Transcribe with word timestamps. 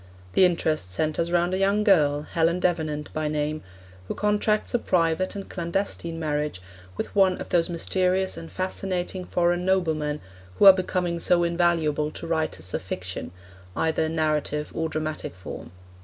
The 0.33 0.45
interest 0.45 0.91
centres 0.91 1.31
round 1.31 1.53
a 1.53 1.59
young 1.59 1.83
girl, 1.83 2.23
Helen 2.23 2.59
Davenant 2.59 3.13
by 3.13 3.27
name, 3.27 3.61
who 4.07 4.15
contracts 4.15 4.73
a 4.73 4.79
private 4.79 5.35
and 5.35 5.47
clandestine 5.47 6.19
marriage 6.19 6.59
with 6.97 7.15
one 7.15 7.37
of 7.39 7.49
those 7.49 7.69
mysterious 7.69 8.35
and 8.35 8.51
fascinating 8.51 9.25
foreign 9.25 9.63
noblemen 9.63 10.19
who 10.57 10.65
are 10.65 10.73
becoming 10.73 11.19
so 11.19 11.43
invaluable 11.43 12.09
to 12.13 12.25
writers 12.25 12.73
of 12.73 12.81
fiction, 12.81 13.31
either 13.75 14.05
in 14.05 14.15
narrative 14.15 14.71
or 14.73 14.89
dramatic 14.89 15.35
form. 15.35 15.71